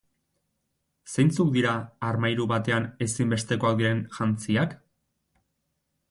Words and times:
Zeintzuk 1.15 1.49
dira 1.57 1.73
armairu 2.07 2.47
batean 2.51 2.87
ezinbestekoak 3.07 3.77
diren 3.83 4.01
jantziak? 4.17 4.73